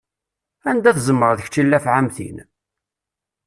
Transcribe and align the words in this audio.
Anda 0.69 0.91
tzemreḍ 0.97 1.39
kečč 1.41 1.55
i 1.61 1.63
llafɛa 1.63 1.95
am 1.99 2.07
tin! 2.15 2.37